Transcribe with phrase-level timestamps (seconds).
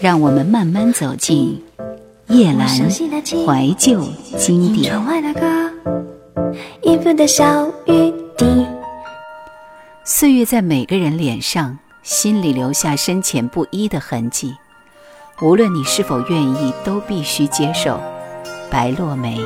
[0.00, 1.62] 让我们慢慢走进
[2.28, 4.04] 夜阑怀旧
[4.36, 4.92] 经典。
[10.04, 14.54] 岁月在每个人脸上、心里留下深浅不一的痕迹，
[15.40, 17.98] 无论你是否愿意，都必须接受。
[18.70, 19.40] 白落梅。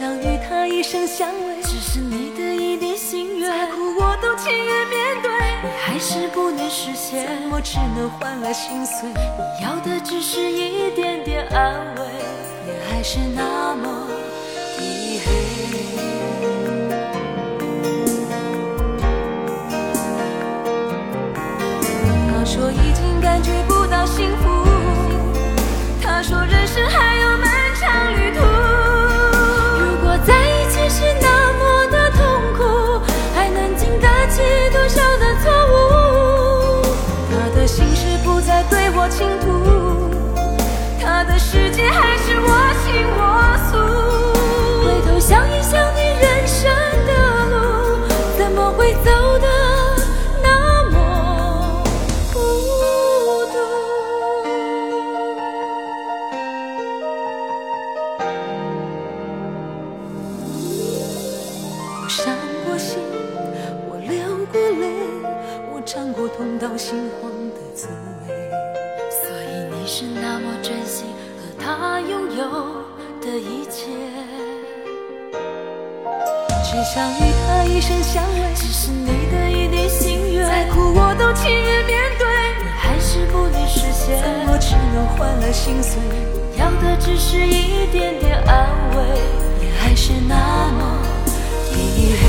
[0.00, 1.62] 想与他一生相偎。
[1.62, 5.30] 只是你的一点心愿，再苦我都情愿面对。
[5.62, 9.10] 你还是不能实现，怎么只能换来心碎？
[9.10, 12.02] 你要的只是一点点安慰，
[12.66, 14.06] 夜还是那么
[14.78, 15.30] 低黑。
[22.42, 24.59] 说已经感觉不到幸福，
[81.60, 82.26] 也面对，
[82.62, 84.18] 你还是不能实现。
[84.22, 85.98] 怎么只能换来心碎？
[86.58, 89.02] 要的只是一点点安慰，
[89.64, 90.34] 夜还是那
[90.72, 90.98] 么
[91.72, 92.22] 低黑。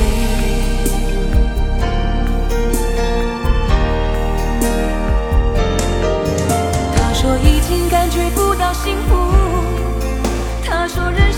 [6.96, 9.16] 他说已经感觉不到幸福，
[10.64, 11.31] 他说人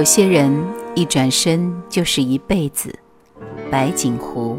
[0.00, 0.50] 有些人
[0.94, 2.98] 一转身就是一辈子，
[3.70, 4.58] 白景湖。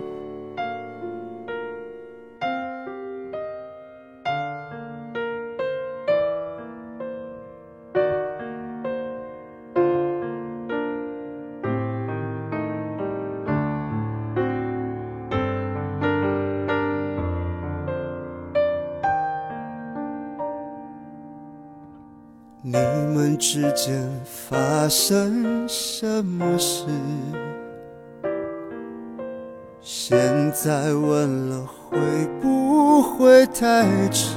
[24.52, 26.84] 发生什么事？
[29.80, 31.98] 现在问了会
[32.42, 34.36] 不会太迟？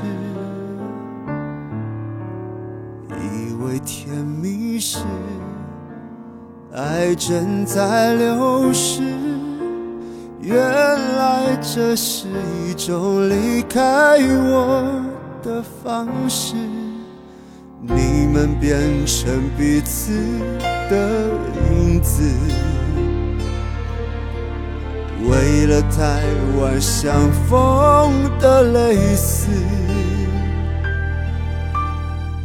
[3.10, 5.00] 以为甜蜜时，
[6.72, 9.02] 爱正在流失，
[10.40, 12.28] 原来这是
[12.68, 15.04] 一种离开我
[15.42, 16.54] 的方式。
[18.34, 20.10] 你们变成彼此
[20.90, 21.30] 的
[21.70, 22.20] 影子，
[25.22, 26.20] 为了台
[26.58, 29.46] 湾相逢的泪丝，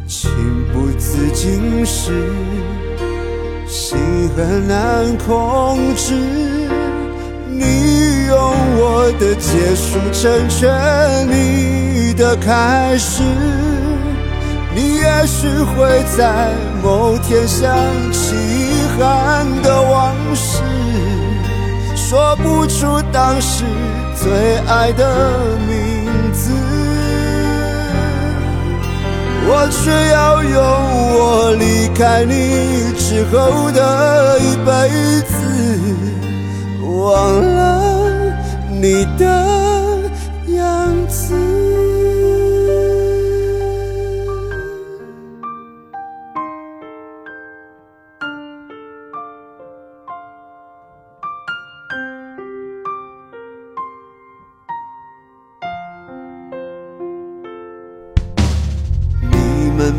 [0.06, 0.30] 情
[0.72, 2.12] 不自禁时，
[3.66, 3.98] 心
[4.36, 6.14] 很难控制。
[7.48, 8.38] 你用
[8.78, 13.24] 我的结束成全你的开始，
[14.74, 16.52] 你也许会在
[16.82, 17.74] 某天想
[18.12, 20.62] 起遗憾的往事。
[21.96, 23.64] 说不出当时
[24.16, 26.50] 最爱的名字，
[29.46, 30.60] 我却要用
[31.14, 34.70] 我离开你之后的一辈
[35.22, 35.32] 子，
[36.82, 37.80] 忘了
[38.68, 39.24] 你的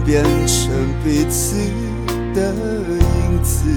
[0.06, 0.72] 变成
[1.04, 1.56] 彼此
[2.34, 3.70] 的影子，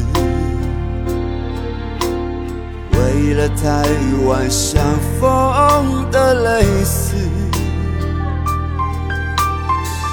[2.93, 3.85] 为了台
[4.27, 4.83] 湾相
[5.21, 7.15] 逢的泪丝，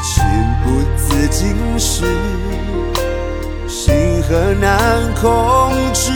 [0.04, 0.24] 情
[0.64, 2.04] 不自禁时，
[3.68, 4.70] 心很难
[5.22, 6.12] 控制。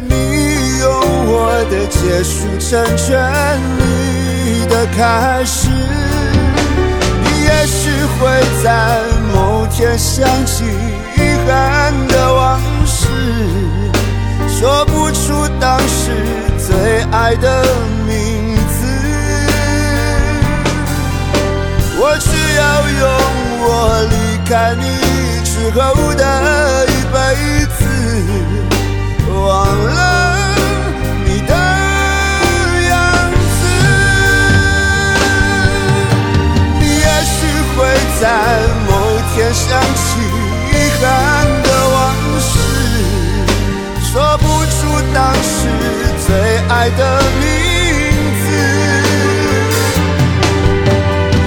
[0.00, 0.90] 你用
[1.26, 1.32] 我
[1.70, 3.12] 的结束成全
[3.78, 5.63] 你的开始。
[8.04, 9.00] 会在
[9.32, 13.06] 某天想起遗憾的往事，
[14.48, 16.12] 说不出当时
[16.58, 17.64] 最爱的
[18.06, 18.86] 名字。
[21.96, 22.62] 我只要
[23.00, 23.02] 用
[23.60, 23.68] 我
[24.10, 24.14] 离
[24.48, 24.84] 开你
[25.44, 26.22] 之后的
[26.86, 27.16] 一辈
[27.66, 27.80] 子，
[29.30, 29.44] 忘
[29.94, 30.33] 了。
[38.24, 38.30] 在
[38.88, 38.90] 某
[39.34, 40.16] 天想起
[40.70, 41.04] 遗憾
[41.62, 41.94] 的往
[42.40, 42.48] 事，
[44.00, 44.76] 说不出
[45.12, 45.68] 当时
[46.26, 46.34] 最
[46.70, 47.00] 爱的
[47.38, 47.44] 名
[48.40, 48.46] 字，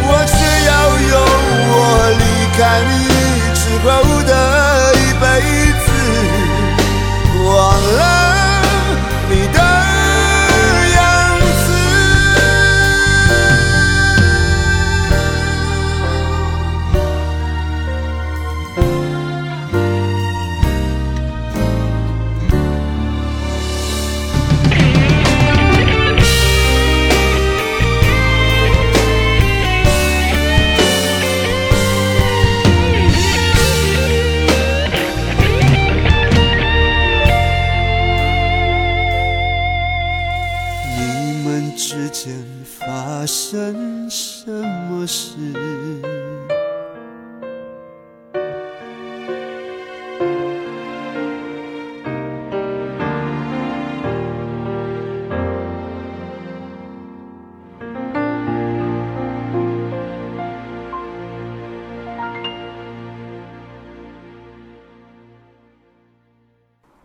[0.03, 0.37] 我却
[0.67, 0.71] 要
[1.09, 1.13] 用
[1.73, 1.73] 我
[2.19, 2.21] 离
[2.55, 2.91] 开你
[3.55, 3.87] 之后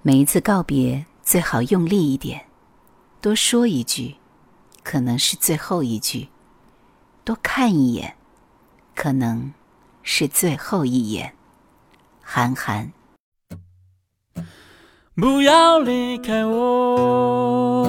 [0.05, 2.47] 每一次告别，最好用力一点，
[3.21, 4.17] 多说一句，
[4.83, 6.27] 可能是最后一句；
[7.23, 8.17] 多看一眼，
[8.97, 9.53] 可能
[10.03, 11.35] 是最后一眼。
[12.21, 12.93] 韩寒，
[15.15, 17.89] 不要离开我。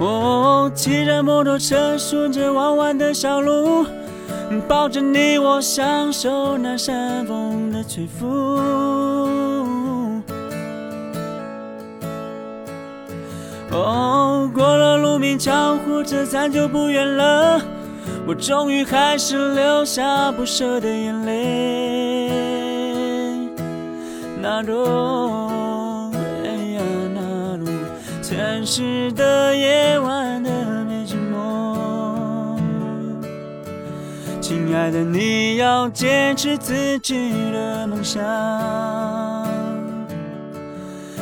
[0.00, 3.84] 我骑着摩托车，顺着弯弯的小路，
[4.66, 8.26] 抱着你，我享受那山风的吹拂。
[13.72, 17.60] 哦，过了鹿鸣桥，火车站就不远了，
[18.26, 22.30] 我终于还是流下不舍的眼泪。
[24.40, 25.60] 那种。
[28.22, 29.89] 城市的夜
[34.70, 38.22] 亲爱的你要坚持自己的梦想。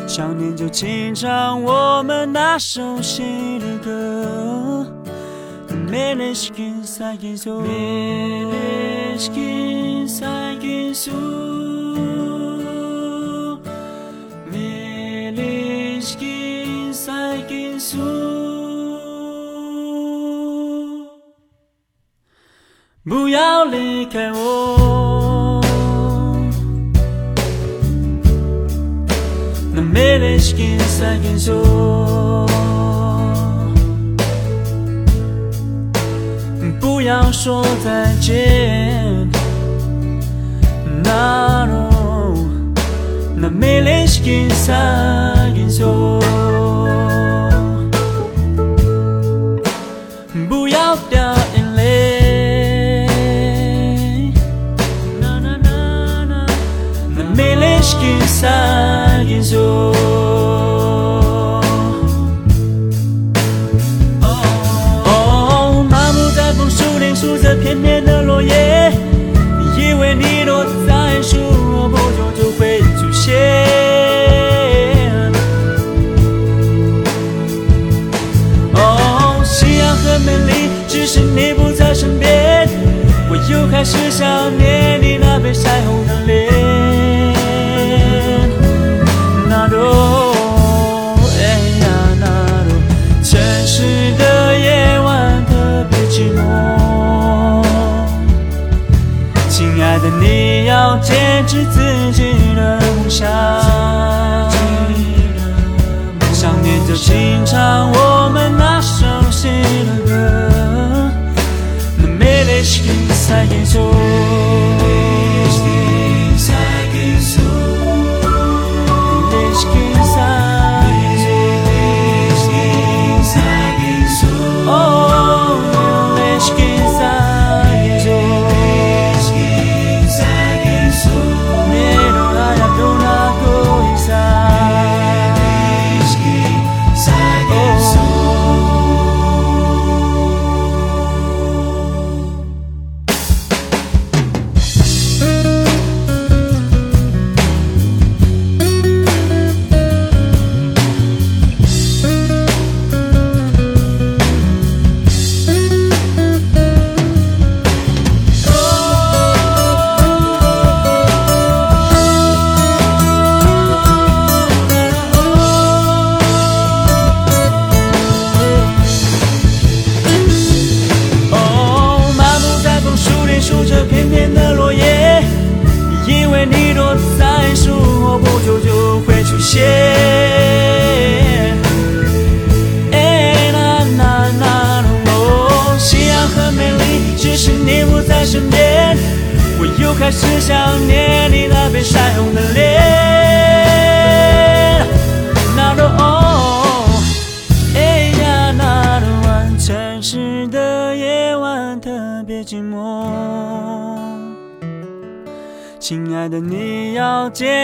[0.07, 4.39] 想念就请唱我们那首新的歌。
[23.09, 25.61] 不要离开我。
[29.73, 31.55] 那美丽是跟三根手，
[36.79, 39.27] 不要说再见。
[41.03, 42.35] 那罗，
[43.35, 46.21] 那美丽是跟三根手，
[59.57, 60.03] 哦，
[65.89, 68.93] 麻木在枫树林数着片片的落叶，
[69.77, 71.39] 以为你躲在树
[71.73, 73.33] 后不久就会出现。
[78.75, 82.69] 哦，夕阳很美丽，只是你不在身边，
[83.31, 84.29] 我又开始想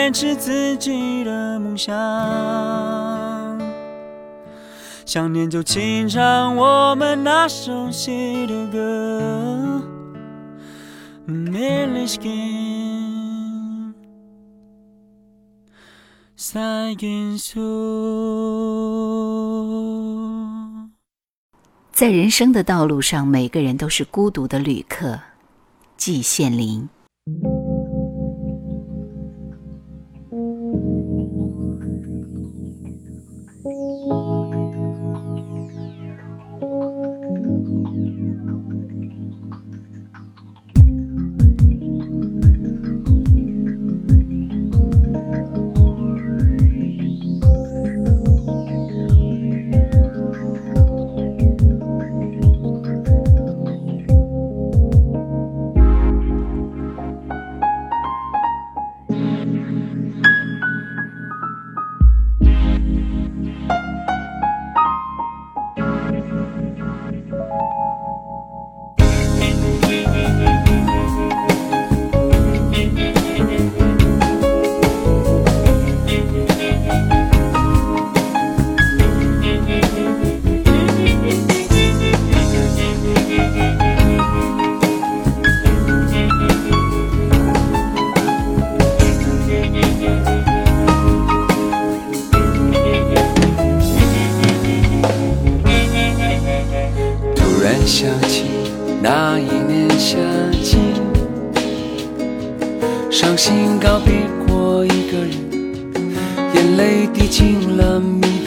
[0.04, 1.94] 坚持自己的梦想。
[5.06, 9.80] 想念就请唱我们那熟悉的歌。
[21.90, 25.18] 在人生的道路上，每个人都是孤独的旅客。
[25.96, 26.90] 季羡林。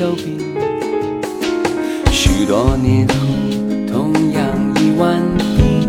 [0.08, 0.38] 米豆饼。
[2.12, 3.14] 许多年后，
[3.92, 4.42] 同样
[4.76, 5.22] 一碗
[5.58, 5.88] 底，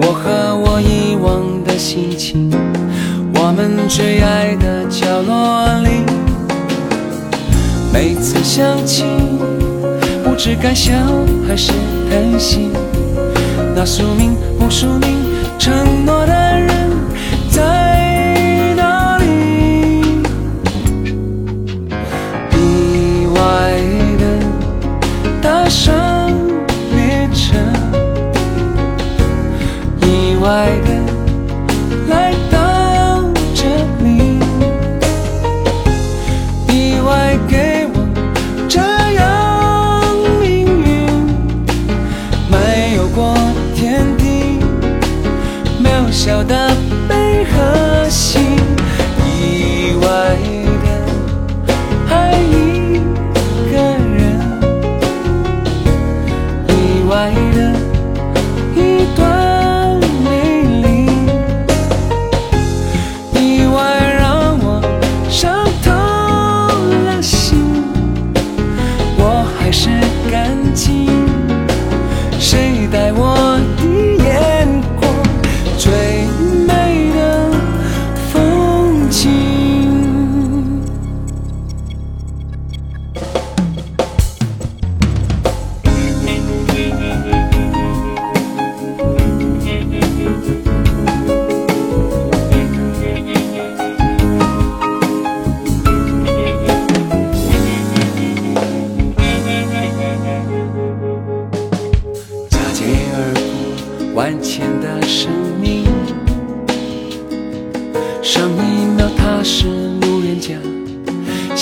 [0.00, 2.50] 我和我遗忘的心情，
[3.34, 5.90] 我们最爱的角落里，
[7.92, 9.04] 每次想起。
[10.24, 10.92] 不知该笑
[11.46, 11.72] 还是
[12.08, 12.70] 叹息，
[13.74, 15.16] 那宿命不宿命，
[15.58, 16.79] 承诺的人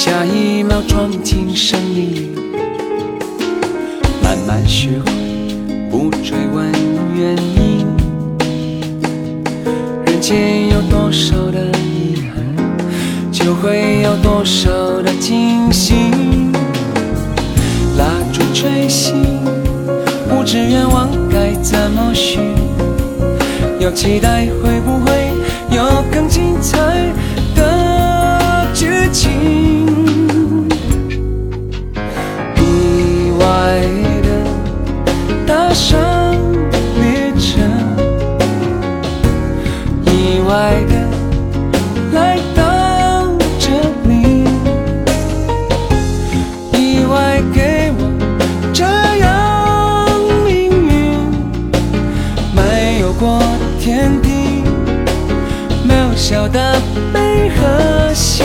[0.09, 2.35] 下一秒闯进生命，
[4.23, 5.13] 慢慢学会
[5.91, 6.73] 不追问
[7.15, 7.87] 原因。
[10.07, 14.71] 人间有多少的遗憾，就会有多少
[15.03, 15.93] 的惊喜。
[17.99, 19.13] 蜡烛吹熄。
[20.27, 22.39] 不知愿望该怎么许，
[23.79, 24.78] 有期待会
[56.31, 56.79] 小的
[57.11, 58.45] 悲和喜，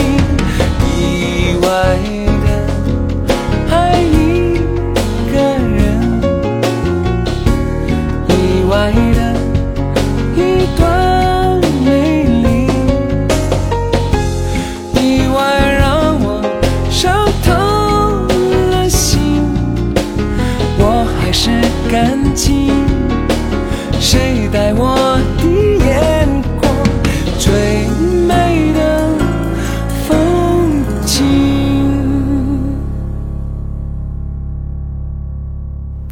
[0.86, 1.98] 意外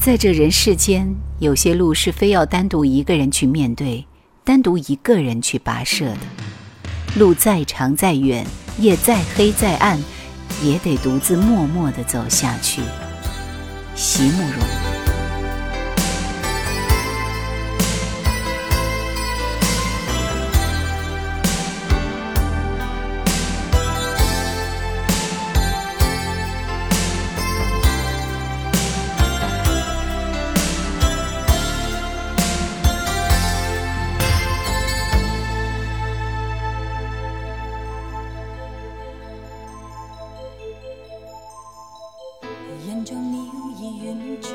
[0.05, 4.05] 在这人世间，有些路是非要单独一个人去面对，
[4.43, 6.19] 单独一个人去跋涉的。
[7.15, 8.45] 路再长再远，
[8.81, 10.03] 夜再黑再暗，
[10.61, 12.83] 也得独自默默地走下去。
[13.95, 14.91] 席慕容。
[42.85, 44.05] 人像鸟儿远
[44.42, 44.51] 翔，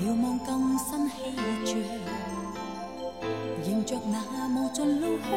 [0.00, 1.14] 瞭望更新气
[1.66, 1.76] 象，
[3.66, 4.16] 迎着那
[4.48, 5.30] 无尽路向，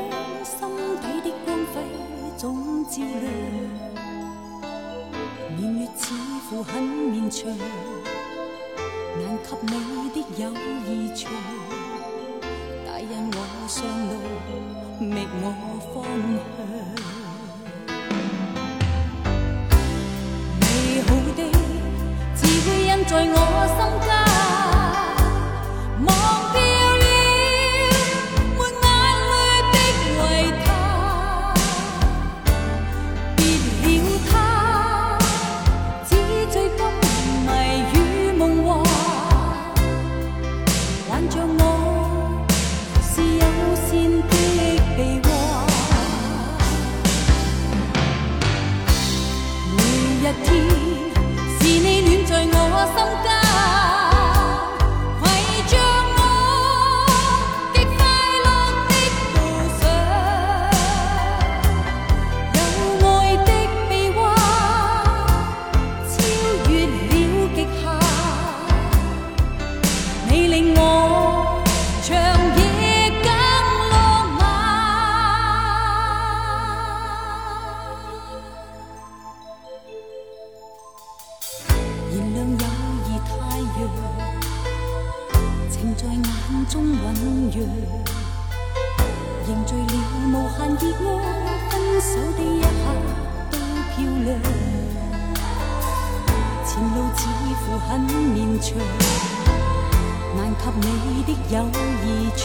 [0.45, 0.55] 心
[1.01, 1.73] 底的光辉
[2.37, 3.23] 总照亮。
[5.57, 6.13] 年月似
[6.49, 7.51] 乎很绵长，
[9.17, 9.73] 难及你
[10.11, 10.43] 的友
[10.87, 11.29] 谊长。
[12.85, 13.35] 大人和
[13.67, 14.11] 上路，
[15.01, 15.43] 觅我
[15.93, 15.95] 方
[17.03, 17.14] 向。
[23.15, 24.14] 在我心间。
[87.55, 87.63] 月，
[89.47, 89.93] 凝聚了
[90.27, 91.23] 无限热爱，
[91.69, 92.67] 分手的一刻
[93.49, 93.53] 都
[93.91, 94.27] 漂亮。
[96.65, 97.19] 前路似
[97.61, 98.67] 乎很绵长，
[100.35, 101.55] 难及你的友
[102.03, 102.43] 谊长，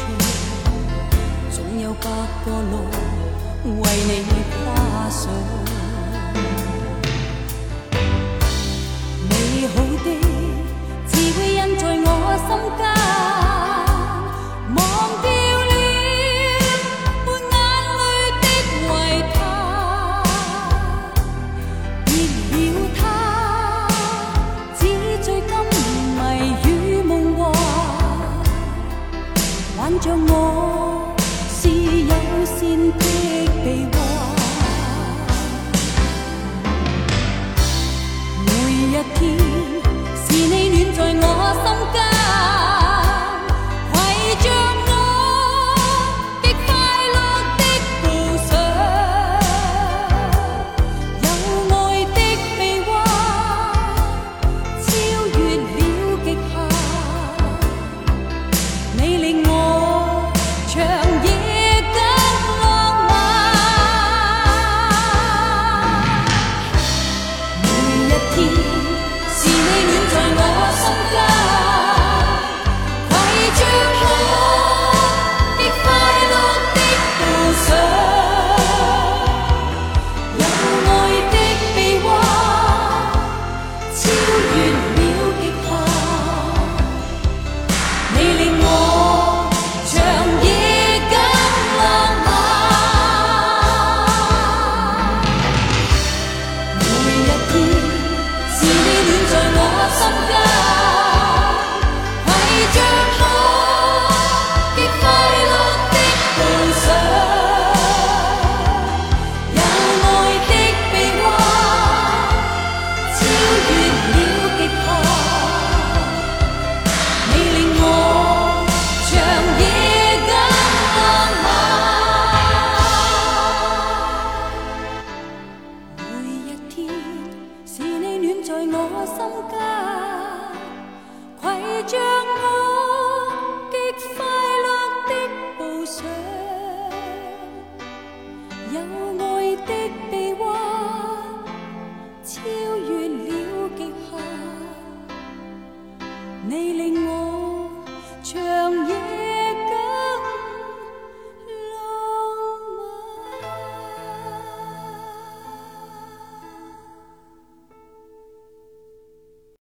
[1.50, 2.06] 总有百
[2.44, 2.72] 个路
[3.64, 4.10] 为你
[4.52, 5.22] 跨上。
[9.28, 9.32] 美
[9.66, 10.06] 好的
[11.08, 12.06] 只会印在我
[12.46, 12.99] 心间。